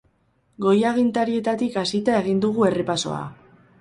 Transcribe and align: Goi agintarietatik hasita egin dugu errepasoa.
Goi 0.65 0.77
agintarietatik 0.91 1.77
hasita 1.83 2.17
egin 2.23 2.41
dugu 2.47 2.67
errepasoa. 2.71 3.21